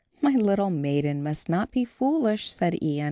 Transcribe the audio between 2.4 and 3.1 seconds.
said Ian.